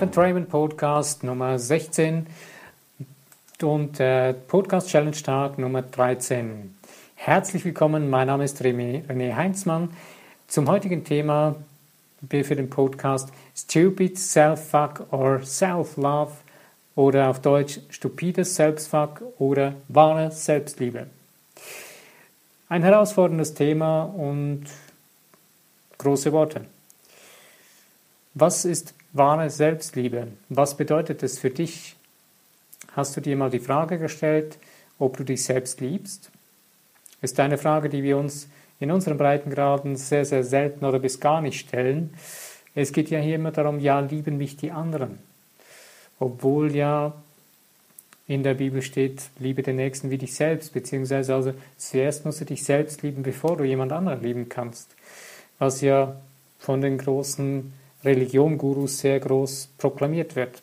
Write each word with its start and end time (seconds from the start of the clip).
Life 0.00 0.46
Podcast 0.46 1.24
Nummer 1.24 1.58
16 1.58 2.26
und 3.62 4.00
äh, 4.00 4.32
Podcast 4.32 4.88
Challenge 4.88 5.12
Tag 5.12 5.58
Nummer 5.58 5.82
13. 5.82 6.74
Herzlich 7.16 7.66
willkommen, 7.66 8.08
mein 8.08 8.28
Name 8.28 8.44
ist 8.44 8.62
René 8.62 9.36
Heinzmann. 9.36 9.90
Zum 10.48 10.70
heutigen 10.70 11.04
Thema 11.04 11.56
für 12.30 12.56
den 12.56 12.70
Podcast 12.70 13.28
Stupid 13.54 14.18
Self-Fuck 14.18 15.12
or 15.12 15.44
Self-Love 15.44 16.32
oder 16.94 17.28
auf 17.28 17.42
Deutsch 17.42 17.80
stupides 17.90 18.56
Selbstfuck 18.56 19.20
oder 19.38 19.74
wahre 19.88 20.30
Selbstliebe. 20.30 21.08
Ein 22.70 22.82
herausforderndes 22.84 23.52
Thema 23.52 24.04
und 24.04 24.64
große 25.98 26.32
Worte. 26.32 26.64
Was 28.32 28.64
ist 28.64 28.94
wahre 29.12 29.50
Selbstliebe? 29.50 30.28
Was 30.48 30.76
bedeutet 30.76 31.22
es 31.22 31.38
für 31.38 31.50
dich? 31.50 31.96
Hast 32.92 33.16
du 33.16 33.20
dir 33.20 33.36
mal 33.36 33.50
die 33.50 33.60
Frage 33.60 33.98
gestellt, 33.98 34.58
ob 34.98 35.16
du 35.16 35.24
dich 35.24 35.44
selbst 35.44 35.80
liebst? 35.80 36.30
Ist 37.22 37.38
eine 37.38 37.58
Frage, 37.58 37.88
die 37.88 38.02
wir 38.02 38.16
uns 38.16 38.48
in 38.80 38.90
unseren 38.90 39.18
Breitengraden 39.18 39.96
sehr, 39.96 40.24
sehr 40.24 40.42
selten 40.42 40.84
oder 40.84 40.98
bis 40.98 41.20
gar 41.20 41.40
nicht 41.42 41.60
stellen. 41.60 42.14
Es 42.74 42.92
geht 42.92 43.10
ja 43.10 43.20
hier 43.20 43.34
immer 43.34 43.52
darum, 43.52 43.78
ja, 43.78 44.00
lieben 44.00 44.38
mich 44.38 44.56
die 44.56 44.70
anderen. 44.70 45.18
Obwohl 46.18 46.74
ja 46.74 47.14
in 48.26 48.42
der 48.42 48.54
Bibel 48.54 48.80
steht, 48.80 49.22
liebe 49.38 49.62
den 49.62 49.76
Nächsten 49.76 50.10
wie 50.10 50.18
dich 50.18 50.34
selbst, 50.34 50.72
beziehungsweise 50.72 51.34
also 51.34 51.52
zuerst 51.76 52.24
musst 52.24 52.40
du 52.40 52.44
dich 52.44 52.64
selbst 52.64 53.02
lieben, 53.02 53.22
bevor 53.22 53.56
du 53.56 53.64
jemand 53.64 53.92
anderen 53.92 54.22
lieben 54.22 54.48
kannst. 54.48 54.94
Was 55.58 55.80
ja 55.80 56.16
von 56.58 56.80
den 56.80 56.96
großen 56.96 57.72
Religion-Gurus 58.04 58.98
sehr 58.98 59.20
groß 59.20 59.68
proklamiert 59.78 60.36
wird. 60.36 60.60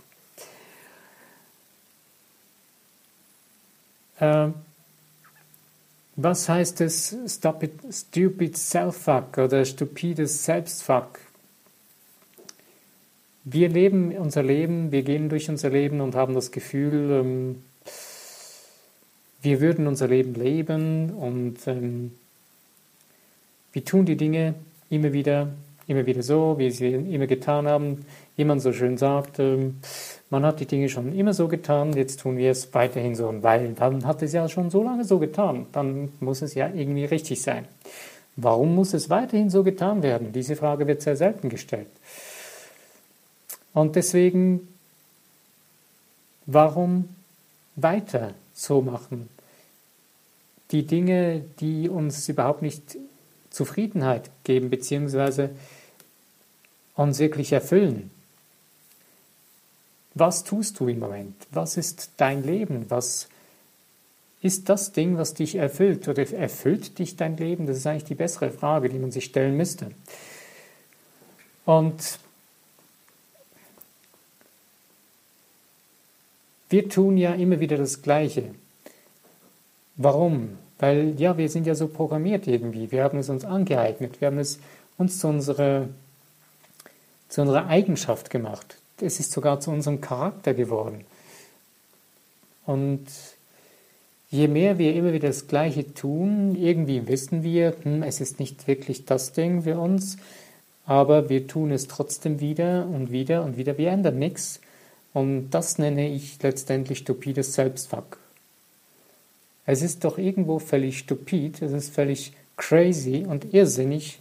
Äh, 4.19 4.49
was 6.15 6.49
heißt 6.49 6.81
es 6.81 7.15
stupid, 7.27 7.73
stupid 7.91 8.57
Self-Fuck 8.57 9.37
oder 9.37 9.63
stupides 9.65 10.45
Selbstfuck? 10.45 11.19
Wir 13.43 13.69
leben 13.69 14.11
unser 14.17 14.41
Leben, 14.43 14.91
wir 14.91 15.03
gehen 15.03 15.29
durch 15.29 15.49
unser 15.49 15.69
Leben 15.69 16.01
und 16.01 16.15
haben 16.15 16.33
das 16.33 16.51
Gefühl, 16.51 17.11
ähm, 17.11 17.63
wir 19.41 19.61
würden 19.61 19.87
unser 19.87 20.07
Leben 20.07 20.33
leben 20.33 21.11
und 21.11 21.65
ähm, 21.67 22.11
wir 23.71 23.85
tun 23.85 24.05
die 24.05 24.17
Dinge 24.17 24.55
immer 24.89 25.13
wieder 25.13 25.49
immer 25.87 26.05
wieder 26.05 26.21
so, 26.21 26.55
wie 26.57 26.69
sie 26.69 26.91
immer 26.91 27.27
getan 27.27 27.67
haben. 27.67 28.05
Wie 28.35 28.43
man 28.43 28.59
so 28.59 28.73
schön 28.73 28.97
sagt, 28.97 29.39
man 30.29 30.45
hat 30.45 30.59
die 30.59 30.65
Dinge 30.65 30.89
schon 30.89 31.13
immer 31.13 31.33
so 31.33 31.47
getan, 31.47 31.93
jetzt 31.93 32.19
tun 32.19 32.37
wir 32.37 32.51
es 32.51 32.73
weiterhin 32.73 33.15
so. 33.15 33.33
Weil 33.41 33.73
dann 33.73 34.05
hat 34.05 34.21
es 34.21 34.33
ja 34.33 34.47
schon 34.49 34.69
so 34.69 34.83
lange 34.83 35.05
so 35.05 35.17
getan, 35.17 35.65
dann 35.71 36.11
muss 36.19 36.41
es 36.41 36.53
ja 36.53 36.69
irgendwie 36.73 37.05
richtig 37.05 37.41
sein. 37.41 37.65
Warum 38.35 38.75
muss 38.75 38.93
es 38.93 39.09
weiterhin 39.09 39.49
so 39.49 39.63
getan 39.63 40.03
werden? 40.03 40.31
Diese 40.33 40.55
Frage 40.55 40.85
wird 40.85 41.01
sehr 41.01 41.15
selten 41.15 41.49
gestellt. 41.49 41.87
Und 43.73 43.95
deswegen, 43.95 44.67
warum 46.45 47.09
weiter 47.75 48.33
so 48.53 48.81
machen? 48.81 49.29
Die 50.71 50.85
Dinge, 50.85 51.43
die 51.59 51.89
uns 51.89 52.27
überhaupt 52.27 52.61
nicht 52.61 52.97
Zufriedenheit 53.49 54.29
geben, 54.43 54.69
beziehungsweise 54.69 55.49
uns 56.97 57.19
wirklich 57.19 57.53
erfüllen. 57.53 58.11
Was 60.15 60.43
tust 60.43 60.79
du 60.79 60.87
im 60.87 60.99
Moment? 60.99 61.35
Was 61.51 61.77
ist 61.77 62.11
dein 62.17 62.43
Leben? 62.43 62.89
Was 62.89 63.29
ist 64.41 64.67
das 64.67 64.91
Ding, 64.91 65.17
was 65.17 65.35
dich 65.35 65.55
erfüllt? 65.55 66.07
Oder 66.07 66.29
erfüllt 66.33 66.97
dich 66.99 67.15
dein 67.15 67.37
Leben? 67.37 67.67
Das 67.67 67.77
ist 67.77 67.87
eigentlich 67.87 68.05
die 68.05 68.15
bessere 68.15 68.49
Frage, 68.49 68.89
die 68.89 68.97
man 68.97 69.11
sich 69.11 69.25
stellen 69.25 69.55
müsste. 69.55 69.91
Und 71.65 72.19
wir 76.69 76.89
tun 76.89 77.17
ja 77.17 77.33
immer 77.33 77.59
wieder 77.59 77.77
das 77.77 78.01
Gleiche. 78.01 78.55
Warum? 79.97 80.57
Weil 80.79 81.19
ja, 81.19 81.37
wir 81.37 81.49
sind 81.49 81.67
ja 81.67 81.75
so 81.75 81.87
programmiert 81.87 82.47
irgendwie. 82.47 82.91
Wir 82.91 83.03
haben 83.03 83.19
es 83.19 83.29
uns 83.29 83.45
angeeignet. 83.45 84.19
Wir 84.19 84.27
haben 84.27 84.39
es 84.39 84.59
uns 84.97 85.19
zu 85.19 85.27
unserer 85.27 85.89
zu 87.29 87.41
unserer 87.41 87.67
Eigenschaft 87.67 88.29
gemacht. 88.29 88.77
Es 89.01 89.19
ist 89.19 89.31
sogar 89.31 89.59
zu 89.59 89.71
unserem 89.71 90.01
Charakter 90.01 90.53
geworden. 90.53 91.05
Und 92.65 93.05
je 94.29 94.47
mehr 94.47 94.77
wir 94.77 94.93
immer 94.93 95.13
wieder 95.13 95.27
das 95.27 95.47
Gleiche 95.47 95.93
tun, 95.93 96.55
irgendwie 96.55 97.07
wissen 97.07 97.43
wir, 97.43 97.75
hm, 97.83 98.03
es 98.03 98.21
ist 98.21 98.39
nicht 98.39 98.67
wirklich 98.67 99.05
das 99.05 99.33
Ding 99.33 99.63
für 99.63 99.79
uns, 99.79 100.17
aber 100.85 101.29
wir 101.29 101.47
tun 101.47 101.71
es 101.71 101.87
trotzdem 101.87 102.39
wieder 102.39 102.87
und 102.87 103.11
wieder 103.11 103.43
und 103.43 103.57
wieder. 103.57 103.77
Wir 103.77 103.91
ändern 103.91 104.19
nichts. 104.19 104.61
Und 105.13 105.49
das 105.49 105.77
nenne 105.79 106.09
ich 106.09 106.41
letztendlich 106.41 106.99
stupides 106.99 107.53
Selbstfuck. 107.53 108.19
Es 109.65 109.81
ist 109.81 110.03
doch 110.05 110.17
irgendwo 110.17 110.59
völlig 110.59 110.99
stupid, 110.99 111.61
es 111.61 111.73
ist 111.73 111.93
völlig 111.93 112.31
crazy 112.55 113.25
und 113.27 113.53
irrsinnig, 113.53 114.19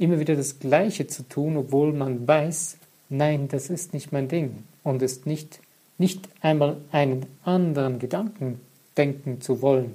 immer 0.00 0.18
wieder 0.18 0.34
das 0.34 0.58
Gleiche 0.58 1.06
zu 1.06 1.28
tun, 1.28 1.56
obwohl 1.56 1.92
man 1.92 2.26
weiß, 2.26 2.78
nein, 3.10 3.48
das 3.48 3.68
ist 3.68 3.92
nicht 3.92 4.12
mein 4.12 4.28
Ding 4.28 4.64
und 4.82 5.02
ist 5.02 5.26
nicht, 5.26 5.60
nicht 5.98 6.28
einmal 6.40 6.78
einen 6.90 7.26
anderen 7.44 7.98
Gedanken 7.98 8.60
denken 8.96 9.40
zu 9.40 9.60
wollen 9.60 9.94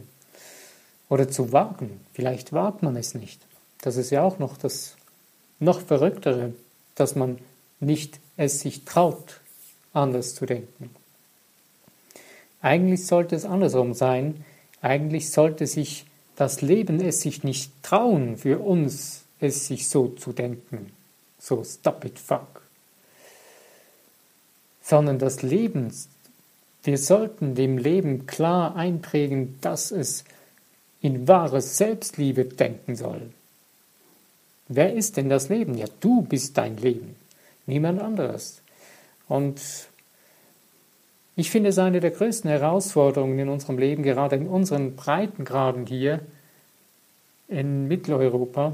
oder 1.09 1.27
zu 1.27 1.51
wagen. 1.51 2.01
Vielleicht 2.13 2.53
wagt 2.53 2.83
man 2.83 2.95
es 2.95 3.15
nicht. 3.15 3.41
Das 3.81 3.97
ist 3.97 4.11
ja 4.11 4.21
auch 4.23 4.39
noch 4.39 4.57
das 4.57 4.95
noch 5.59 5.81
verrücktere, 5.81 6.53
dass 6.95 7.15
man 7.15 7.39
nicht 7.79 8.19
es 8.37 8.59
sich 8.59 8.85
traut, 8.85 9.41
anders 9.93 10.35
zu 10.35 10.45
denken. 10.45 10.89
Eigentlich 12.61 13.05
sollte 13.05 13.35
es 13.35 13.45
andersrum 13.45 13.93
sein. 13.93 14.45
Eigentlich 14.81 15.31
sollte 15.31 15.65
sich 15.67 16.05
das 16.35 16.61
Leben 16.61 16.99
es 17.01 17.21
sich 17.21 17.43
nicht 17.43 17.71
trauen, 17.81 18.37
für 18.37 18.59
uns 18.59 19.24
es 19.45 19.67
sich 19.67 19.87
so 19.87 20.09
zu 20.09 20.33
denken, 20.33 20.91
so 21.39 21.63
stop 21.63 22.05
it 22.05 22.19
fuck, 22.19 22.61
sondern 24.81 25.19
das 25.19 25.41
Leben, 25.41 25.93
wir 26.83 26.97
sollten 26.97 27.55
dem 27.55 27.77
Leben 27.77 28.27
klar 28.27 28.75
einprägen, 28.75 29.57
dass 29.61 29.91
es 29.91 30.23
in 31.01 31.27
wahre 31.27 31.61
Selbstliebe 31.61 32.45
denken 32.45 32.95
soll. 32.95 33.31
Wer 34.67 34.93
ist 34.93 35.17
denn 35.17 35.29
das 35.29 35.49
Leben? 35.49 35.77
Ja, 35.77 35.85
du 35.99 36.23
bist 36.23 36.57
dein 36.57 36.77
Leben, 36.77 37.15
niemand 37.67 38.01
anderes. 38.01 38.61
Und 39.27 39.61
ich 41.35 41.51
finde 41.51 41.69
es 41.69 41.77
eine 41.77 41.99
der 41.99 42.11
größten 42.11 42.49
Herausforderungen 42.49 43.37
in 43.37 43.49
unserem 43.49 43.77
Leben, 43.77 44.03
gerade 44.03 44.35
in 44.37 44.47
unseren 44.47 44.95
Breitengraden 44.95 45.85
hier 45.85 46.21
in 47.47 47.87
Mitteleuropa, 47.87 48.73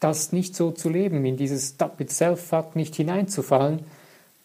das 0.00 0.32
nicht 0.32 0.56
so 0.56 0.70
zu 0.70 0.88
leben, 0.88 1.24
in 1.24 1.36
dieses 1.36 1.70
Stop 1.70 2.00
it 2.00 2.10
self 2.10 2.40
fuck 2.40 2.74
nicht 2.74 2.96
hineinzufallen 2.96 3.80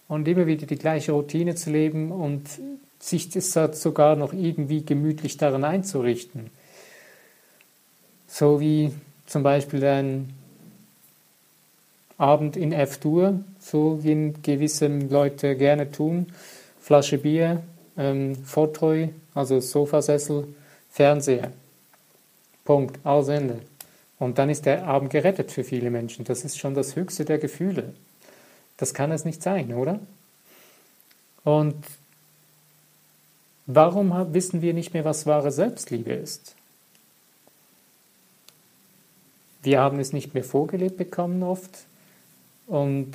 und 0.07 0.27
immer 0.27 0.45
wieder 0.45 0.67
die 0.67 0.77
gleiche 0.77 1.13
Routine 1.13 1.55
zu 1.55 1.71
leben 1.71 2.11
und 2.11 2.43
sich 2.99 3.29
das 3.29 3.53
sogar 3.53 4.15
noch 4.15 4.33
irgendwie 4.33 4.83
gemütlich 4.83 5.37
daran 5.37 5.63
einzurichten. 5.63 6.49
So 8.27 8.59
wie 8.59 8.91
zum 9.25 9.43
Beispiel 9.43 9.83
ein 9.85 10.33
Abend 12.17 12.55
in 12.55 12.71
F-Dur, 12.71 13.39
so 13.59 14.03
wie 14.03 14.33
gewisse 14.41 14.87
Leute 14.87 15.55
gerne 15.55 15.91
tun, 15.91 16.27
Flasche 16.79 17.17
Bier, 17.17 17.61
ähm, 17.97 18.35
Fauteuil, 18.35 19.13
also 19.33 19.59
Sofasessel, 19.59 20.47
Fernseher. 20.89 21.51
Punkt, 22.63 23.03
aus 23.05 23.27
Ende. 23.27 23.59
Und 24.17 24.37
dann 24.37 24.49
ist 24.49 24.65
der 24.65 24.85
Abend 24.85 25.09
gerettet 25.09 25.51
für 25.51 25.63
viele 25.63 25.89
Menschen. 25.89 26.25
Das 26.25 26.45
ist 26.45 26.57
schon 26.57 26.73
das 26.73 26.95
höchste 26.95 27.25
der 27.25 27.37
Gefühle. 27.37 27.93
Das 28.77 28.93
kann 28.93 29.11
es 29.11 29.25
nicht 29.25 29.43
sein, 29.43 29.73
oder? 29.73 29.99
Und 31.43 31.85
warum 33.65 34.33
wissen 34.33 34.61
wir 34.61 34.73
nicht 34.73 34.93
mehr, 34.93 35.05
was 35.05 35.25
wahre 35.25 35.51
Selbstliebe 35.51 36.13
ist? 36.13 36.55
Wir 39.63 39.79
haben 39.79 39.99
es 39.99 40.13
nicht 40.13 40.33
mehr 40.33 40.43
vorgelebt 40.43 40.97
bekommen 40.97 41.41
oft 41.43 41.85
und 42.67 43.13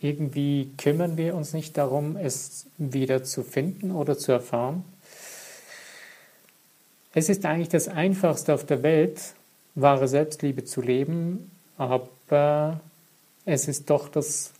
irgendwie 0.00 0.72
kümmern 0.76 1.16
wir 1.16 1.36
uns 1.36 1.52
nicht 1.52 1.76
darum, 1.78 2.16
es 2.16 2.66
wieder 2.78 3.22
zu 3.22 3.44
finden 3.44 3.92
oder 3.92 4.18
zu 4.18 4.32
erfahren. 4.32 4.84
Es 7.14 7.28
ist 7.28 7.44
eigentlich 7.44 7.68
das 7.68 7.88
Einfachste 7.88 8.54
auf 8.54 8.66
der 8.66 8.82
Welt, 8.82 9.20
wahre 9.74 10.08
Selbstliebe 10.08 10.64
zu 10.64 10.80
leben, 10.80 11.50
aber 11.78 12.80
es 13.44 13.68
ist 13.68 13.90
doch 13.90 14.08
das, 14.08 14.52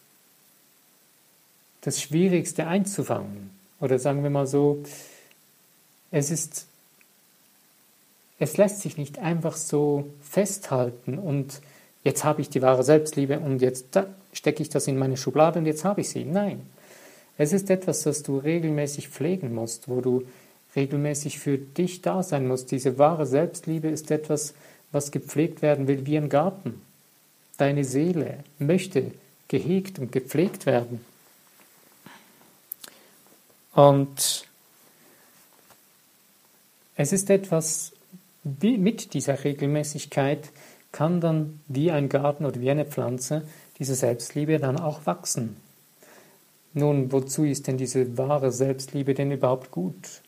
das 1.82 2.00
Schwierigste 2.00 2.66
einzufangen. 2.66 3.50
Oder 3.80 3.98
sagen 3.98 4.22
wir 4.22 4.30
mal 4.30 4.46
so, 4.46 4.82
es 6.10 6.30
ist, 6.30 6.66
es 8.38 8.56
lässt 8.56 8.80
sich 8.80 8.96
nicht 8.96 9.18
einfach 9.18 9.56
so 9.56 10.06
festhalten 10.22 11.18
und 11.18 11.60
jetzt 12.04 12.24
habe 12.24 12.40
ich 12.40 12.48
die 12.48 12.62
wahre 12.62 12.84
Selbstliebe 12.84 13.40
und 13.40 13.62
jetzt 13.62 13.98
stecke 14.32 14.62
ich 14.62 14.68
das 14.68 14.86
in 14.86 14.98
meine 14.98 15.16
Schublade 15.16 15.58
und 15.58 15.66
jetzt 15.66 15.84
habe 15.84 16.00
ich 16.02 16.08
sie. 16.10 16.24
Nein. 16.24 16.66
Es 17.38 17.52
ist 17.52 17.70
etwas, 17.70 18.02
das 18.02 18.22
du 18.22 18.38
regelmäßig 18.38 19.08
pflegen 19.08 19.54
musst, 19.54 19.88
wo 19.88 20.00
du 20.00 20.24
regelmäßig 20.76 21.38
für 21.38 21.58
dich 21.58 22.02
da 22.02 22.22
sein 22.22 22.46
musst. 22.46 22.70
Diese 22.70 22.98
wahre 22.98 23.26
Selbstliebe 23.26 23.88
ist 23.88 24.10
etwas, 24.10 24.54
was 24.92 25.10
gepflegt 25.10 25.62
werden 25.62 25.88
will 25.88 26.06
wie 26.06 26.16
ein 26.16 26.28
Garten. 26.28 26.82
Deine 27.56 27.84
Seele 27.84 28.44
möchte 28.58 29.12
gehegt 29.48 29.98
und 29.98 30.12
gepflegt 30.12 30.66
werden. 30.66 31.04
Und 33.74 34.46
es 36.96 37.12
ist 37.12 37.30
etwas, 37.30 37.92
wie 38.44 38.76
mit 38.76 39.14
dieser 39.14 39.44
Regelmäßigkeit 39.44 40.50
kann 40.90 41.20
dann 41.20 41.60
wie 41.68 41.90
ein 41.90 42.08
Garten 42.08 42.44
oder 42.44 42.60
wie 42.60 42.70
eine 42.70 42.84
Pflanze 42.84 43.46
diese 43.78 43.94
Selbstliebe 43.94 44.58
dann 44.58 44.78
auch 44.78 45.06
wachsen. 45.06 45.56
Nun, 46.74 47.12
wozu 47.12 47.44
ist 47.44 47.66
denn 47.66 47.76
diese 47.76 48.16
wahre 48.16 48.52
Selbstliebe 48.52 49.14
denn 49.14 49.30
überhaupt 49.30 49.70
gut? 49.70 50.21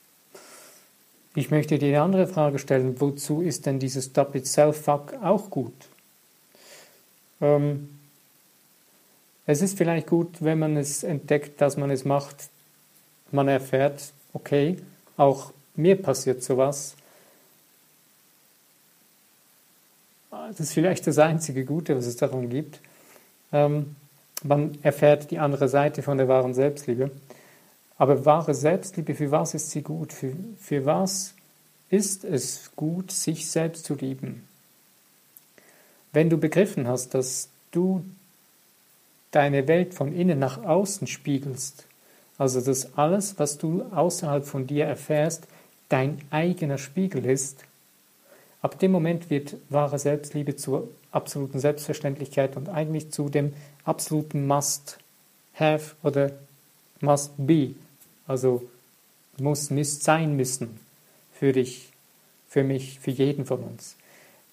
Ich 1.37 1.51
möchte 1.51 1.79
dir 1.79 1.89
eine 1.89 2.03
andere 2.03 2.27
Frage 2.29 2.61
stellen, 2.61 3.01
wozu 3.01 3.43
ist 3.43 3.67
denn 3.67 3.81
dieses 3.81 4.07
Stop 4.07 4.37
It 4.37 4.47
Self 4.47 4.83
Fuck 4.83 5.15
auch 5.21 5.51
gut? 5.51 5.75
Ähm, 7.41 7.89
es 9.45 9.61
ist 9.61 9.77
vielleicht 9.77 10.07
gut, 10.07 10.37
wenn 10.41 10.61
man 10.61 10.77
es 10.77 11.03
entdeckt, 11.03 11.61
dass 11.61 11.77
man 11.77 11.91
es 11.91 12.05
macht, 12.05 12.49
man 13.33 13.49
erfährt, 13.49 14.13
okay, 14.33 14.77
auch 15.17 15.53
mir 15.75 16.01
passiert 16.01 16.43
sowas. 16.43 16.95
Das 20.31 20.61
ist 20.61 20.73
vielleicht 20.73 21.07
das 21.07 21.19
einzige 21.19 21.65
Gute, 21.65 21.97
was 21.97 22.07
es 22.07 22.17
daran 22.17 22.49
gibt. 22.49 22.81
Ähm, 23.53 23.97
man 24.45 24.79
erfährt 24.83 25.33
die 25.33 25.39
andere 25.39 25.69
Seite 25.69 26.03
von 26.03 26.17
der 26.17 26.29
wahren 26.29 26.55
Selbstliebe. 26.55 27.11
Aber 27.97 28.25
wahre 28.25 28.55
Selbstliebe, 28.55 29.15
für 29.15 29.31
was 29.31 29.55
ist 29.55 29.71
sie 29.71 29.83
gut? 29.83 30.13
Für, 30.13 30.33
für 30.59 30.85
was 30.85 31.35
ist 31.91 32.25
es 32.25 32.73
gut, 32.75 33.11
sich 33.11 33.51
selbst 33.51 33.85
zu 33.85 33.95
lieben? 33.95 34.49
Wenn 36.13 36.31
du 36.31 36.39
begriffen 36.39 36.89
hast, 36.89 37.15
dass 37.15 37.49
du 37.71 38.05
deine 39.31 39.67
Welt 39.69 39.95
von 39.95 40.13
innen 40.13 40.39
nach 40.39 40.63
außen 40.65 41.07
spiegelst, 41.07 41.87
also 42.39 42.61
dass 42.61 42.97
alles, 42.97 43.39
was 43.39 43.59
du 43.59 43.83
außerhalb 43.83 44.45
von 44.45 44.67
dir 44.67 44.87
erfährst, 44.87 45.47
dein 45.89 46.21
eigener 46.31 46.79
Spiegel 46.79 47.25
ist, 47.27 47.65
ab 48.63 48.79
dem 48.79 48.93
Moment 48.93 49.31
wird 49.31 49.57
wahre 49.69 49.99
Selbstliebe 49.99 50.57
zur 50.57 50.89
absoluten 51.13 51.61
Selbstverständlichkeit 51.61 52.57
und 52.57 52.69
eigentlich 52.69 53.11
zu 53.11 53.29
dem 53.29 53.53
absoluten 53.85 54.47
Must-Have 54.47 55.95
oder 56.03 56.33
Must-Be, 57.01 57.75
also 58.27 58.69
muss, 59.39 59.69
sein 59.69 60.37
müssen 60.37 60.79
für 61.33 61.53
dich, 61.53 61.93
für 62.49 62.65
mich, 62.65 63.01
für 63.01 63.11
jeden 63.11 63.47
von 63.47 63.63
uns. 63.63 63.97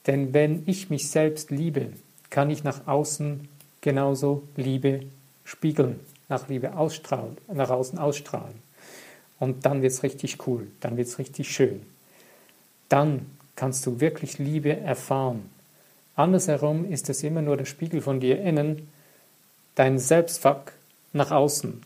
Denn 0.08 0.34
wenn 0.34 0.64
ich 0.66 0.90
mich 0.90 1.10
selbst 1.10 1.52
liebe, 1.52 1.90
kann 2.30 2.50
ich 2.50 2.64
nach 2.64 2.88
außen 2.88 3.48
genauso 3.82 4.44
Liebe 4.56 5.02
spiegeln, 5.44 6.00
nach 6.30 6.48
Liebe 6.48 6.76
ausstrahlen, 6.76 7.38
nach 7.54 7.70
außen 7.70 8.00
ausstrahlen. 8.00 8.56
Und 9.40 9.66
dann 9.66 9.82
wird 9.82 9.92
es 9.92 10.04
richtig 10.04 10.48
cool, 10.48 10.68
dann 10.80 10.98
wird 10.98 11.08
es 11.08 11.20
richtig 11.20 11.52
schön. 11.52 11.82
Dann 12.90 13.26
kannst 13.56 13.86
du 13.86 14.00
wirklich 14.00 14.38
Liebe 14.38 14.76
erfahren. 14.76 15.50
Andersherum 16.16 16.90
ist 16.92 17.10
es 17.10 17.24
immer 17.24 17.42
nur 17.42 17.58
der 17.58 17.66
Spiegel 17.66 18.02
von 18.02 18.20
dir 18.20 18.42
innen, 18.42 18.88
dein 19.76 19.98
Selbstfuck 19.98 20.74
nach 21.14 21.32
außen. 21.32 21.82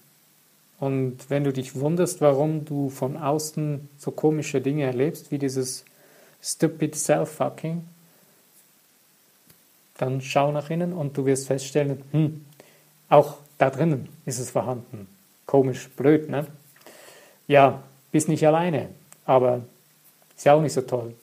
Und 0.85 1.31
wenn 1.31 1.43
du 1.43 1.51
dich 1.51 1.79
wunderst, 1.79 2.21
warum 2.21 2.63
du 2.63 2.89
von 2.89 3.17
außen 3.17 3.89
so 3.97 4.11
komische 4.11 4.61
Dinge 4.61 4.83
erlebst, 4.83 5.31
wie 5.31 5.39
dieses 5.39 5.83
stupid 6.43 6.95
Self-Fucking, 6.95 7.83
dann 9.97 10.21
schau 10.21 10.51
nach 10.51 10.69
innen 10.69 10.93
und 10.93 11.17
du 11.17 11.25
wirst 11.25 11.47
feststellen, 11.47 12.03
hm, 12.11 12.45
auch 13.09 13.37
da 13.57 13.71
drinnen 13.71 14.09
ist 14.27 14.37
es 14.37 14.51
vorhanden. 14.51 15.07
Komisch, 15.47 15.89
blöd, 15.89 16.29
ne? 16.29 16.45
Ja, 17.47 17.81
bist 18.11 18.29
nicht 18.29 18.45
alleine, 18.45 18.89
aber 19.25 19.61
ist 20.37 20.45
ja 20.45 20.53
auch 20.53 20.61
nicht 20.61 20.73
so 20.73 20.81
toll. 20.81 21.15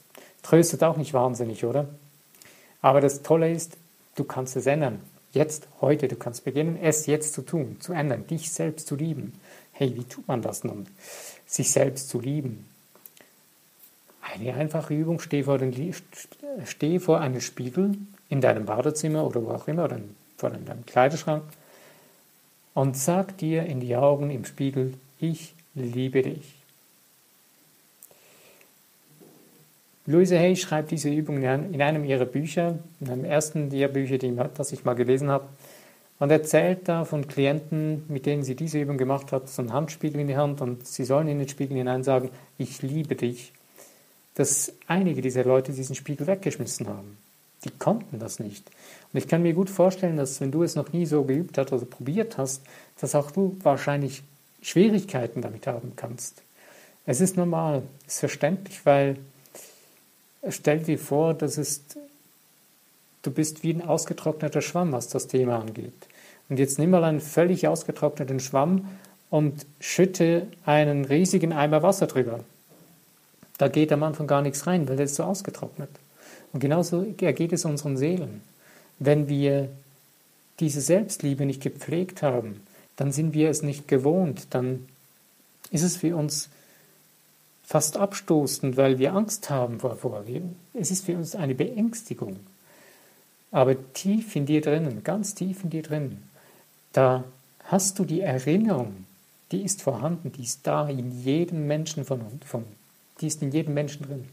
Tröstet 0.43 0.83
auch 0.83 0.97
nicht 0.97 1.15
wahnsinnig, 1.15 1.65
oder? 1.65 1.87
Aber 2.81 3.01
das 3.01 3.23
Tolle 3.23 3.53
ist, 3.53 3.77
du 4.17 4.25
kannst 4.25 4.57
es 4.57 4.67
ändern. 4.67 5.01
Jetzt, 5.33 5.69
heute, 5.81 6.09
du 6.09 6.17
kannst 6.17 6.45
beginnen, 6.45 6.79
es 6.81 7.07
jetzt 7.07 7.33
zu 7.33 7.43
tun, 7.43 7.77
zu 7.81 7.93
ändern, 7.93 8.27
dich 8.27 8.53
selbst 8.53 8.87
zu 8.87 8.97
lieben. 8.97 9.33
Hey, 9.73 9.97
wie 9.97 10.05
tut 10.05 10.29
man 10.29 10.43
das 10.43 10.63
nun? 10.63 10.87
Sich 11.47 11.71
selbst 11.71 12.09
zu 12.09 12.21
lieben. 12.21 12.67
Eine 14.21 14.55
einfache 14.55 14.95
Übung, 14.95 15.21
steh 15.21 15.43
vor, 15.45 15.59
den, 15.59 15.95
steh 16.65 16.99
vor 16.99 17.21
einem 17.21 17.41
Spiegel 17.41 17.97
in 18.29 18.41
deinem 18.41 18.67
Badezimmer 18.67 19.27
oder 19.27 19.43
wo 19.45 19.51
auch 19.51 19.69
immer, 19.69 19.85
oder 19.85 20.01
vor 20.37 20.51
deinem 20.51 20.87
Kleiderschrank 20.87 21.45
und 22.75 22.97
sag 22.97 23.37
dir 23.39 23.65
in 23.65 23.81
die 23.81 23.97
Augen 23.97 24.31
im 24.31 24.45
Spiegel, 24.45 24.95
ich 25.19 25.55
liebe 25.75 26.23
dich. 26.23 26.62
Louise 30.07 30.37
Hay 30.37 30.57
schreibt 30.57 30.91
diese 30.91 31.11
Übung 31.11 31.43
in 31.43 31.81
einem 31.81 32.05
ihrer 32.05 32.25
Bücher, 32.25 32.79
in 33.01 33.09
einem 33.09 33.25
ersten 33.25 33.71
ihrer 33.71 33.89
Bücher, 33.89 34.19
das 34.19 34.73
ich 34.73 34.85
mal 34.85 34.95
gelesen 34.95 35.29
habe, 35.29 35.47
und 36.19 36.31
erzählt 36.31 36.89
da 36.89 37.05
von 37.05 37.27
Klienten, 37.27 38.05
mit 38.09 38.27
denen 38.27 38.45
sie 38.45 38.55
diese 38.55 38.81
Übung 38.81 38.97
gemacht 38.97 39.33
hat, 39.33 39.49
so 39.49 39.63
einen 39.63 39.73
Handspiegel 39.73 40.21
in 40.21 40.29
die 40.29 40.37
Hand 40.37 40.61
und 40.61 40.87
sie 40.87 41.05
sollen 41.05 41.29
in 41.29 41.39
den 41.39 41.49
Spiegel 41.49 41.77
hinein 41.77 42.05
sagen, 42.05 42.31
ich 42.59 42.81
liebe 42.83 43.17
dich, 43.17 43.53
dass 44.35 44.73
einige 44.87 45.21
dieser 45.21 45.45
Leute 45.45 45.73
diesen 45.73 45.97
Spiegel 45.97 46.27
weggeschmissen 46.27 46.89
haben. 46.89 47.19
Die 47.65 47.71
konnten 47.71 48.19
das 48.19 48.39
nicht. 48.39 48.71
Und 49.13 49.19
ich 49.19 49.29
kann 49.29 49.43
mir 49.43 49.53
gut 49.53 49.71
vorstellen, 49.71 50.17
dass 50.17 50.41
wenn 50.41 50.51
du 50.51 50.63
es 50.63 50.75
noch 50.75 50.93
nie 50.93 51.07
so 51.07 51.25
geübt 51.25 51.59
hast 51.59 51.73
oder 51.73 51.87
probiert 51.87 52.39
hast, 52.39 52.63
dass 53.01 53.15
auch 53.15 53.31
du 53.31 53.57
wahrscheinlich 53.63 54.23
Schwierigkeiten 54.63 55.43
damit 55.43 55.67
haben 55.67 55.95
kannst. 55.97 56.43
Es 57.05 57.21
ist 57.21 57.37
normal, 57.37 57.83
es 58.07 58.15
ist 58.15 58.21
verständlich, 58.21 58.85
weil 58.85 59.17
stell 60.49 60.81
dir 60.81 60.99
vor, 60.99 61.35
das 61.35 61.59
ist, 61.59 61.97
du 63.23 63.31
bist 63.31 63.63
wie 63.63 63.73
ein 63.73 63.83
ausgetrockneter 63.83 64.63
Schwamm, 64.63 64.93
was 64.93 65.09
das 65.09 65.27
Thema 65.29 65.59
angeht. 65.61 65.93
Und 66.49 66.59
jetzt 66.59 66.79
nimm 66.79 66.91
mal 66.91 67.05
einen 67.05 67.21
völlig 67.21 67.67
ausgetrockneten 67.69 68.41
Schwamm 68.41 68.89
und 69.31 69.65
schütte 69.81 70.47
einen 70.67 71.05
riesigen 71.05 71.53
Eimer 71.53 71.83
Wasser 71.83 72.07
drüber. 72.07 72.41
Da 73.59 73.69
geht 73.69 73.93
am 73.93 74.03
Anfang 74.03 74.27
gar 74.27 74.43
nichts 74.43 74.67
rein, 74.67 74.89
weil 74.89 74.97
der 74.97 75.07
ist 75.07 75.15
so 75.15 75.25
ausgetrocknet. 75.25 75.91
Und 76.53 76.61
genauso 76.61 77.07
ergeht 77.21 77.53
es 77.53 77.65
unseren 77.65 77.97
Seelen. 77.97 78.43
Wenn 78.99 79.29
wir 79.29 79.69
diese 80.61 80.81
Selbstliebe 80.81 81.47
nicht 81.47 81.63
gepflegt 81.63 82.23
haben, 82.23 82.61
dann 82.97 83.13
sind 83.13 83.35
wir 83.35 83.49
es 83.49 83.63
nicht 83.63 83.89
gewohnt, 83.89 84.49
dann 84.51 84.87
ist 85.71 85.83
es 85.83 85.97
für 85.97 86.15
uns 86.17 86.51
fast 87.63 87.97
abstoßend, 87.97 88.77
weil 88.77 88.99
wir 88.99 89.15
Angst 89.15 89.51
haben 89.51 89.81
vor 89.81 89.97
Vorgehen. 89.97 90.57
Es 90.75 90.91
ist 90.91 91.07
für 91.07 91.17
uns 91.17 91.35
eine 91.35 91.55
Beängstigung. 91.55 92.41
Aber 93.51 93.77
tief 93.93 94.35
in 94.35 94.47
dir 94.47 94.61
drinnen, 94.61 95.05
ganz 95.05 95.35
tief 95.35 95.63
in 95.63 95.71
dir 95.71 95.83
drinnen, 95.83 96.23
da 96.93 97.25
hast 97.65 97.99
du 97.99 98.05
die 98.05 98.21
Erinnerung, 98.21 99.07
die 99.51 99.63
ist 99.63 99.83
vorhanden, 99.83 100.33
die 100.33 100.43
ist 100.43 100.67
da 100.67 100.89
in 100.89 101.23
jedem 101.23 101.67
Menschen 101.67 102.05
von 102.05 102.23
uns, 102.23 102.45
die 103.21 103.27
ist 103.27 103.43
in 103.43 103.53
jedem 103.53 103.75
Menschen 103.75 104.07
drin. 104.07 104.29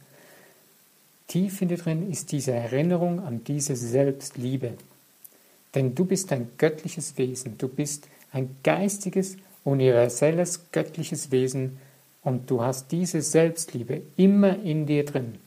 Tief 1.27 1.61
in 1.61 1.67
dir 1.67 1.77
drin 1.77 2.09
ist 2.09 2.31
diese 2.31 2.53
Erinnerung 2.53 3.19
an 3.19 3.43
diese 3.43 3.75
Selbstliebe. 3.75 4.73
Denn 5.75 5.93
du 5.93 6.05
bist 6.05 6.31
ein 6.31 6.49
göttliches 6.57 7.17
Wesen, 7.17 7.57
du 7.57 7.67
bist 7.67 8.07
ein 8.31 8.55
geistiges, 8.63 9.35
universelles, 9.63 10.71
göttliches 10.71 11.31
Wesen 11.31 11.77
und 12.23 12.49
du 12.49 12.61
hast 12.61 12.91
diese 12.91 13.21
Selbstliebe 13.21 14.01
immer 14.17 14.57
in 14.59 14.85
dir 14.85 15.05
drin. 15.05 15.39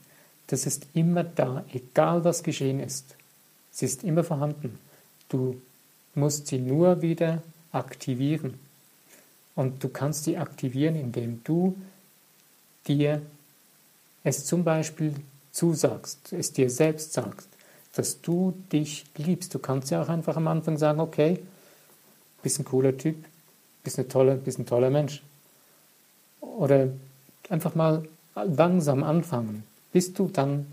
Das 0.47 0.65
ist 0.65 0.87
immer 0.93 1.23
da, 1.23 1.63
egal 1.73 2.23
was 2.23 2.43
geschehen 2.43 2.79
ist. 2.79 3.15
Sie 3.71 3.85
ist 3.85 4.03
immer 4.03 4.23
vorhanden. 4.23 4.77
Du 5.29 5.61
musst 6.15 6.47
sie 6.47 6.59
nur 6.59 7.01
wieder 7.01 7.41
aktivieren. 7.71 8.59
Und 9.55 9.83
du 9.83 9.89
kannst 9.89 10.25
sie 10.25 10.37
aktivieren, 10.37 10.95
indem 10.95 11.43
du 11.43 11.75
dir 12.87 13.21
es 14.23 14.45
zum 14.45 14.63
Beispiel 14.63 15.13
zusagst, 15.51 16.33
es 16.33 16.51
dir 16.53 16.69
selbst 16.69 17.13
sagst, 17.13 17.47
dass 17.93 18.21
du 18.21 18.53
dich 18.71 19.05
liebst. 19.17 19.53
Du 19.53 19.59
kannst 19.59 19.91
ja 19.91 20.01
auch 20.01 20.09
einfach 20.09 20.35
am 20.37 20.47
Anfang 20.47 20.77
sagen, 20.77 20.99
okay, 20.99 21.39
bist 22.41 22.59
ein 22.59 22.65
cooler 22.65 22.97
Typ, 22.97 23.23
bist, 23.83 23.99
eine 23.99 24.07
tolle, 24.07 24.35
bist 24.35 24.59
ein 24.59 24.65
toller 24.65 24.89
Mensch. 24.89 25.21
Oder 26.57 26.89
einfach 27.49 27.75
mal 27.75 28.03
langsam 28.35 29.03
anfangen, 29.03 29.63
bis 29.91 30.13
du 30.13 30.27
dann 30.27 30.65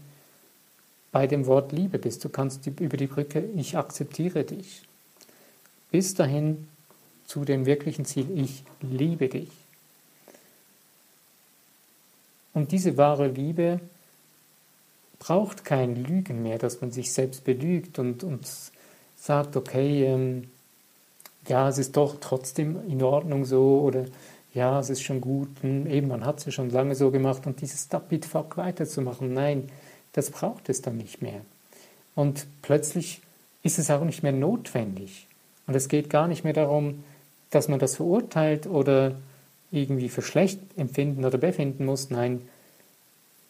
bei 1.13 1.27
dem 1.27 1.47
Wort 1.47 1.73
Liebe 1.73 1.99
bist. 1.99 2.25
Du 2.25 2.29
kannst 2.29 2.67
über 2.67 2.97
die 2.97 3.07
Brücke 3.07 3.41
Ich 3.57 3.77
akzeptiere 3.77 4.45
dich. 4.45 4.83
Bis 5.91 6.15
dahin 6.15 6.69
zu 7.27 7.45
dem 7.45 7.67
wirklichen 7.67 8.05
Ziel 8.05 8.27
Ich 8.39 8.63
liebe 8.81 9.29
dich. 9.29 9.51
Und 12.53 12.73
diese 12.73 12.97
wahre 12.97 13.29
Liebe 13.29 13.81
braucht 15.19 15.65
kein 15.65 15.97
Lügen 15.97 16.43
mehr, 16.43 16.59
dass 16.59 16.81
man 16.81 16.91
sich 16.91 17.13
selbst 17.13 17.45
belügt 17.45 17.99
und, 17.99 18.25
und 18.25 18.49
sagt, 19.17 19.57
okay, 19.57 20.05
ähm, 20.05 20.49
ja, 21.47 21.69
es 21.69 21.79
ist 21.79 21.97
doch 21.97 22.17
trotzdem 22.21 22.79
in 22.89 23.03
Ordnung 23.03 23.45
so 23.45 23.81
oder 23.81 24.07
ja, 24.55 24.81
es 24.81 24.91
ist 24.91 25.03
schon 25.03 25.21
gut, 25.21 25.49
hm, 25.61 25.87
eben, 25.87 26.09
man 26.09 26.25
hat 26.25 26.39
es 26.39 26.47
ja 26.47 26.53
schon 26.53 26.71
lange 26.71 26.95
so 26.95 27.11
gemacht 27.11 27.47
und 27.47 27.61
dieses 27.61 27.85
Stop 27.85 28.11
it 28.13 28.25
fuck 28.25 28.57
weiterzumachen, 28.57 29.33
nein, 29.33 29.69
das 30.13 30.31
braucht 30.31 30.69
es 30.69 30.83
dann 30.83 30.97
nicht 30.97 31.23
mehr. 31.23 31.41
Und 32.15 32.47
plötzlich 32.63 33.21
ist 33.63 33.79
es 33.79 33.91
auch 33.91 34.05
nicht 34.05 34.23
mehr 34.23 34.33
notwendig. 34.33 35.27
Und 35.67 35.75
es 35.75 35.89
geht 35.89 36.11
gar 36.11 36.27
nicht 36.27 36.43
mehr 36.43 36.53
darum, 36.53 37.05
dass 37.51 37.69
man 37.69 37.79
das 37.79 37.97
verurteilt 37.97 38.67
oder 38.67 39.15
irgendwie 39.71 40.09
für 40.09 40.23
schlecht 40.23 40.59
empfinden 40.77 41.25
oder 41.25 41.39
befinden 41.39 41.85
muss. 41.85 42.11
Nein, 42.11 42.43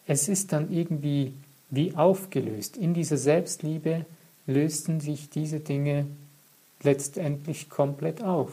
es 0.07 0.29
ist 0.29 0.53
dann 0.53 0.71
irgendwie 0.71 1.33
wie 1.71 1.95
aufgelöst. 1.95 2.77
In 2.77 2.95
dieser 2.95 3.17
Selbstliebe 3.17 4.05
lösten 4.47 5.01
sich 5.01 5.31
diese 5.31 5.61
Dinge 5.61 6.07
letztendlich 6.83 7.71
komplett 7.71 8.23
auf. 8.23 8.53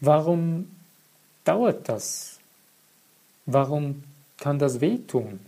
Warum 0.00 0.70
dauert 1.44 1.88
das? 1.88 2.38
Warum 3.46 4.02
kann 4.38 4.58
das 4.58 4.80
wehtun? 4.80 5.40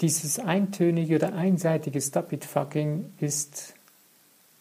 Dieses 0.00 0.38
eintönige 0.38 1.16
oder 1.16 1.34
einseitige 1.34 2.00
Stop-it-Fucking 2.00 3.12
ist 3.20 3.74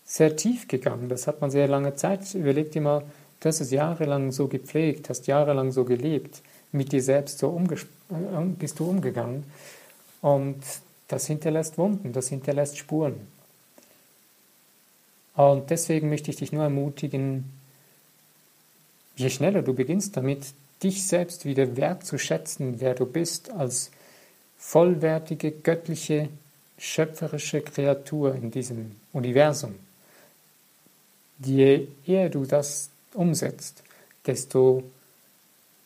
sehr 0.06 0.36
tief 0.36 0.68
gegangen. 0.68 1.08
Das 1.08 1.28
hat 1.28 1.40
man 1.40 1.52
sehr 1.52 1.68
lange 1.68 1.96
Zeit. 1.96 2.34
Überleg 2.34 2.72
dir 2.72 2.82
mal, 2.82 3.04
du 3.40 3.48
hast 3.48 3.62
es 3.62 3.72
jahrelang 3.72 4.32
so 4.32 4.48
gepflegt, 4.48 5.10
hast 5.10 5.28
jahrelang 5.28 5.72
so 5.72 5.86
gelebt, 5.86 6.42
mit 6.72 6.92
dir 6.92 7.02
selbst 7.02 7.40
so 7.40 7.56
äh, 8.10 8.46
bist 8.58 8.80
du 8.80 8.90
umgegangen. 8.90 9.44
Und 10.22 10.62
das 11.08 11.28
hinterlässt 11.28 11.78
Wunden, 11.78 12.12
das 12.12 12.28
hinterlässt 12.28 12.78
Spuren. 12.78 13.16
Und 15.40 15.70
deswegen 15.70 16.10
möchte 16.10 16.32
ich 16.32 16.36
dich 16.36 16.52
nur 16.52 16.64
ermutigen, 16.64 17.46
je 19.16 19.30
schneller 19.30 19.62
du 19.62 19.74
beginnst 19.74 20.18
damit, 20.18 20.48
dich 20.84 21.08
selbst 21.08 21.46
wieder 21.46 21.78
wertzuschätzen, 21.78 22.82
wer 22.82 22.94
du 22.94 23.06
bist, 23.06 23.50
als 23.50 23.90
vollwertige, 24.58 25.52
göttliche, 25.52 26.28
schöpferische 26.78 27.62
Kreatur 27.62 28.36
in 28.36 28.52
diesem 28.52 28.98
Universum, 29.14 29.76
je 31.42 31.88
eher 32.06 32.28
du 32.28 32.44
das 32.44 32.90
umsetzt, 33.14 33.84
desto 34.26 34.84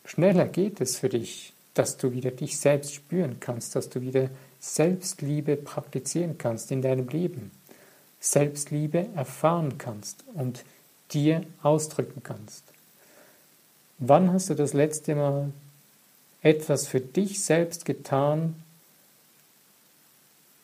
schneller 0.04 0.48
geht 0.48 0.82
es 0.82 0.98
für 0.98 1.10
dich, 1.10 1.54
dass 1.76 1.98
du 1.98 2.12
wieder 2.12 2.32
dich 2.32 2.58
selbst 2.58 2.96
spüren 2.96 3.38
kannst, 3.40 3.76
dass 3.76 3.88
du 3.88 4.02
wieder 4.02 4.32
Selbstliebe 4.60 5.58
praktizieren 5.58 6.40
kannst 6.40 6.72
in 6.72 6.82
deinem 6.82 7.08
Leben, 7.08 7.52
Selbstliebe 8.24 9.08
erfahren 9.16 9.78
kannst 9.78 10.24
und 10.34 10.64
dir 11.12 11.44
ausdrücken 11.62 12.24
kannst. 12.24 12.64
Wann 14.00 14.32
hast 14.32 14.50
du 14.50 14.56
das 14.56 14.74
letzte 14.74 15.16
Mal 15.16 15.52
etwas 16.42 16.88
für 16.88 17.00
dich 17.00 17.44
selbst 17.44 17.86
getan, 17.86 18.56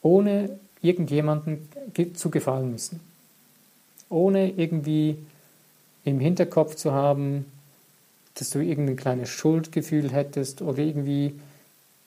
ohne 0.02 0.58
irgendjemandem 0.82 1.68
zu 2.16 2.32
gefallen 2.32 2.72
müssen? 2.72 3.02
ohne 4.10 4.50
irgendwie 4.52 5.18
im 6.04 6.20
Hinterkopf 6.20 6.76
zu 6.76 6.92
haben, 6.92 7.46
dass 8.36 8.50
du 8.50 8.60
irgendein 8.60 8.96
kleines 8.96 9.30
Schuldgefühl 9.30 10.12
hättest 10.12 10.62
oder 10.62 10.80
irgendwie, 10.80 11.40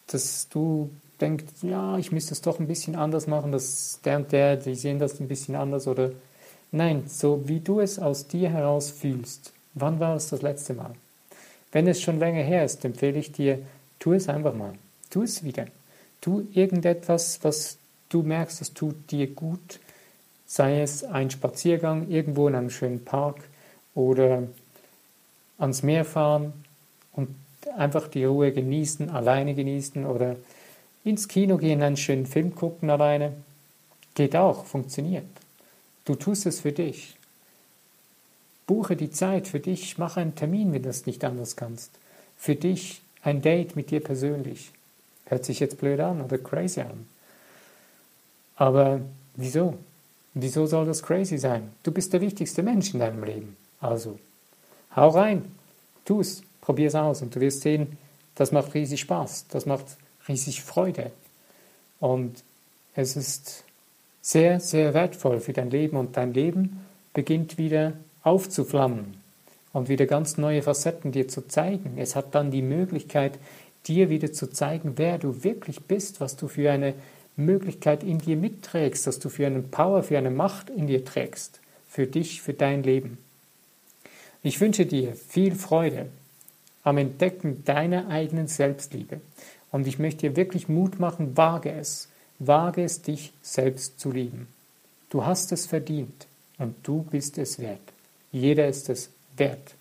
dass 0.08 0.48
du 0.48 0.90
denkst, 1.22 1.44
ja, 1.62 1.96
ich 1.96 2.12
müsste 2.12 2.34
es 2.34 2.42
doch 2.42 2.60
ein 2.60 2.66
bisschen 2.66 2.96
anders 2.96 3.26
machen, 3.26 3.52
dass 3.52 4.00
der 4.04 4.16
und 4.16 4.32
der, 4.32 4.56
die 4.56 4.74
sehen 4.74 4.98
das 4.98 5.20
ein 5.20 5.28
bisschen 5.28 5.54
anders 5.54 5.86
oder 5.86 6.10
nein, 6.72 7.04
so 7.06 7.48
wie 7.48 7.60
du 7.60 7.80
es 7.80 7.98
aus 7.98 8.26
dir 8.26 8.50
heraus 8.50 8.90
fühlst. 8.90 9.52
Wann 9.74 10.00
war 10.00 10.16
es 10.16 10.28
das 10.28 10.42
letzte 10.42 10.74
Mal? 10.74 10.94
Wenn 11.70 11.86
es 11.86 12.02
schon 12.02 12.18
länger 12.18 12.42
her 12.42 12.64
ist, 12.64 12.84
empfehle 12.84 13.18
ich 13.18 13.32
dir, 13.32 13.60
tu 13.98 14.12
es 14.12 14.28
einfach 14.28 14.54
mal. 14.54 14.74
Tu 15.08 15.22
es 15.22 15.42
wieder. 15.44 15.66
Tu 16.20 16.46
irgendetwas, 16.52 17.38
was 17.42 17.78
du 18.10 18.22
merkst, 18.22 18.60
das 18.60 18.74
tut 18.74 19.10
dir 19.10 19.28
gut, 19.28 19.80
sei 20.44 20.82
es 20.82 21.04
ein 21.04 21.30
Spaziergang 21.30 22.10
irgendwo 22.10 22.48
in 22.48 22.54
einem 22.54 22.70
schönen 22.70 23.04
Park 23.04 23.36
oder 23.94 24.42
ans 25.58 25.82
Meer 25.82 26.04
fahren 26.04 26.52
und 27.12 27.34
einfach 27.76 28.08
die 28.08 28.24
Ruhe 28.24 28.52
genießen, 28.52 29.08
alleine 29.08 29.54
genießen 29.54 30.04
oder 30.04 30.36
ins 31.04 31.28
Kino 31.28 31.56
gehen, 31.56 31.82
einen 31.82 31.96
schönen 31.96 32.26
Film 32.26 32.54
gucken 32.54 32.90
alleine. 32.90 33.32
Geht 34.14 34.36
auch, 34.36 34.64
funktioniert. 34.64 35.26
Du 36.04 36.14
tust 36.14 36.46
es 36.46 36.60
für 36.60 36.72
dich. 36.72 37.16
Buche 38.66 38.96
die 38.96 39.10
Zeit 39.10 39.48
für 39.48 39.60
dich, 39.60 39.98
mach 39.98 40.16
einen 40.16 40.34
Termin, 40.34 40.72
wenn 40.72 40.82
du 40.82 40.88
das 40.88 41.06
nicht 41.06 41.24
anders 41.24 41.56
kannst. 41.56 41.90
Für 42.36 42.54
dich 42.54 43.02
ein 43.22 43.42
Date 43.42 43.76
mit 43.76 43.90
dir 43.90 44.00
persönlich. 44.00 44.70
Hört 45.26 45.44
sich 45.44 45.60
jetzt 45.60 45.78
blöd 45.78 46.00
an 46.00 46.20
oder 46.20 46.38
crazy 46.38 46.80
an. 46.80 47.06
Aber 48.56 49.00
wieso? 49.34 49.78
Wieso 50.34 50.66
soll 50.66 50.86
das 50.86 51.02
crazy 51.02 51.38
sein? 51.38 51.72
Du 51.82 51.92
bist 51.92 52.12
der 52.12 52.20
wichtigste 52.20 52.62
Mensch 52.62 52.94
in 52.94 53.00
deinem 53.00 53.22
Leben. 53.22 53.56
Also, 53.80 54.18
hau 54.96 55.08
rein, 55.08 55.44
tu 56.04 56.20
es, 56.20 56.42
probier 56.60 56.88
es 56.88 56.94
aus 56.94 57.22
und 57.22 57.34
du 57.34 57.40
wirst 57.40 57.62
sehen, 57.62 57.98
das 58.34 58.52
macht 58.52 58.72
riesig 58.74 59.00
Spaß, 59.00 59.46
das 59.48 59.66
macht 59.66 59.84
riesig 60.28 60.62
Freude. 60.62 61.10
Und 62.00 62.42
es 62.94 63.16
ist 63.16 63.64
sehr, 64.20 64.60
sehr 64.60 64.94
wertvoll 64.94 65.40
für 65.40 65.52
dein 65.52 65.70
Leben 65.70 65.96
und 65.96 66.16
dein 66.16 66.32
Leben 66.32 66.84
beginnt 67.12 67.58
wieder 67.58 67.94
aufzuflammen 68.22 69.16
und 69.72 69.88
wieder 69.88 70.06
ganz 70.06 70.38
neue 70.38 70.62
Facetten 70.62 71.12
dir 71.12 71.28
zu 71.28 71.46
zeigen. 71.48 71.94
Es 71.96 72.14
hat 72.14 72.34
dann 72.34 72.50
die 72.50 72.62
Möglichkeit, 72.62 73.38
dir 73.86 74.10
wieder 74.10 74.32
zu 74.32 74.48
zeigen, 74.48 74.94
wer 74.96 75.18
du 75.18 75.42
wirklich 75.42 75.80
bist, 75.80 76.20
was 76.20 76.36
du 76.36 76.48
für 76.48 76.70
eine 76.70 76.94
Möglichkeit 77.36 78.02
in 78.02 78.18
dir 78.18 78.36
mitträgst, 78.36 79.06
dass 79.06 79.18
du 79.18 79.28
für 79.28 79.46
eine 79.46 79.62
Power, 79.62 80.02
für 80.02 80.18
eine 80.18 80.30
Macht 80.30 80.70
in 80.70 80.86
dir 80.86 81.04
trägst, 81.04 81.60
für 81.88 82.06
dich, 82.06 82.42
für 82.42 82.52
dein 82.52 82.82
Leben. 82.82 83.18
Ich 84.42 84.60
wünsche 84.60 84.86
dir 84.86 85.14
viel 85.14 85.54
Freude 85.54 86.06
am 86.84 86.98
Entdecken 86.98 87.64
deiner 87.64 88.08
eigenen 88.08 88.48
Selbstliebe. 88.48 89.20
Und 89.72 89.86
ich 89.86 89.98
möchte 89.98 90.28
dir 90.28 90.36
wirklich 90.36 90.68
Mut 90.68 91.00
machen, 91.00 91.36
wage 91.36 91.72
es, 91.72 92.08
wage 92.38 92.84
es, 92.84 93.02
dich 93.02 93.32
selbst 93.42 93.98
zu 93.98 94.12
lieben. 94.12 94.46
Du 95.10 95.26
hast 95.26 95.50
es 95.50 95.66
verdient 95.66 96.26
und 96.58 96.76
du 96.82 97.02
bist 97.02 97.38
es 97.38 97.58
wert. 97.58 97.80
Jeder 98.30 98.68
ist 98.68 98.88
es 98.88 99.10
wert. 99.36 99.74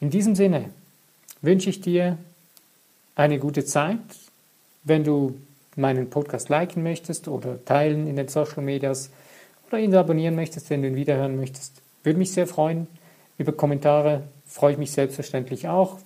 In 0.00 0.10
diesem 0.10 0.34
Sinne 0.34 0.70
wünsche 1.42 1.70
ich 1.70 1.80
dir 1.80 2.18
eine 3.14 3.38
gute 3.38 3.64
Zeit. 3.64 3.98
Wenn 4.84 5.04
du 5.04 5.38
meinen 5.74 6.10
Podcast 6.10 6.48
liken 6.48 6.82
möchtest 6.82 7.28
oder 7.28 7.62
teilen 7.64 8.06
in 8.06 8.16
den 8.16 8.28
Social 8.28 8.62
Medias 8.62 9.10
oder 9.68 9.78
ihn 9.78 9.94
abonnieren 9.94 10.34
möchtest, 10.34 10.70
wenn 10.70 10.82
du 10.82 10.88
ihn 10.88 10.96
wiederhören 10.96 11.36
möchtest. 11.36 11.82
Würde 12.02 12.18
mich 12.18 12.32
sehr 12.32 12.46
freuen. 12.46 12.86
Über 13.36 13.52
Kommentare 13.52 14.22
freue 14.46 14.72
ich 14.72 14.78
mich 14.78 14.92
selbstverständlich 14.92 15.68
auch. 15.68 15.98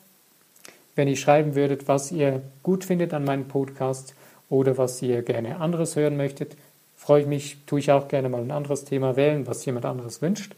Wenn 0.94 1.08
ihr 1.08 1.16
schreiben 1.16 1.54
würdet, 1.54 1.88
was 1.88 2.12
ihr 2.12 2.42
gut 2.62 2.84
findet 2.84 3.14
an 3.14 3.24
meinem 3.24 3.48
Podcast 3.48 4.14
oder 4.48 4.76
was 4.76 5.00
ihr 5.02 5.22
gerne 5.22 5.60
anderes 5.60 5.96
hören 5.96 6.16
möchtet, 6.16 6.56
freue 6.96 7.22
ich 7.22 7.26
mich, 7.26 7.58
tue 7.66 7.80
ich 7.80 7.90
auch 7.90 8.08
gerne 8.08 8.28
mal 8.28 8.42
ein 8.42 8.50
anderes 8.50 8.84
Thema 8.84 9.16
wählen, 9.16 9.46
was 9.46 9.64
jemand 9.64 9.86
anderes 9.86 10.20
wünscht. 10.20 10.54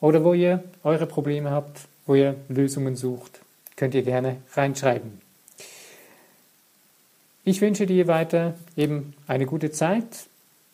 Oder 0.00 0.24
wo 0.24 0.34
ihr 0.34 0.62
eure 0.82 1.06
Probleme 1.06 1.50
habt, 1.50 1.80
wo 2.06 2.14
ihr 2.14 2.36
Lösungen 2.48 2.96
sucht, 2.96 3.40
könnt 3.76 3.94
ihr 3.94 4.02
gerne 4.02 4.36
reinschreiben. 4.52 5.20
Ich 7.44 7.60
wünsche 7.60 7.84
dir 7.84 8.06
weiter 8.06 8.54
eben 8.76 9.12
eine 9.26 9.44
gute 9.44 9.70
Zeit. 9.70 10.26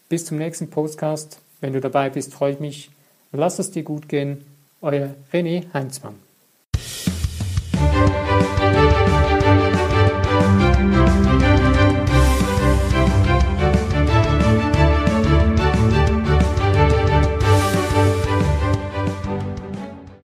Bis 0.09 0.25
zum 0.25 0.38
nächsten 0.38 0.71
Podcast. 0.71 1.40
Wenn 1.61 1.73
du 1.73 1.81
dabei 1.81 2.11
bist, 2.11 2.33
freue 2.33 2.52
ich 2.52 2.61
mich. 2.61 2.90
Lass 3.33 3.59
es 3.59 3.73
dir 3.73 3.83
gut 3.83 4.09
gehen. 4.09 4.45
Euer 4.81 5.14
René 5.33 5.64
Heinzmann. 5.75 6.30